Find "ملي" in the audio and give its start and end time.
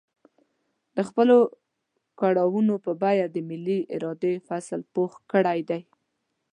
3.49-3.79